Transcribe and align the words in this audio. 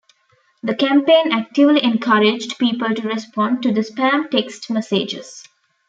The 0.63 0.73
campaign 0.73 1.31
actively 1.31 1.83
encouraged 1.83 2.57
people 2.57 2.89
to 2.89 3.07
respond 3.07 3.61
to 3.61 3.71
the 3.71 3.81
spam 3.81 4.31
text 4.31 4.71
messages. 4.71 5.43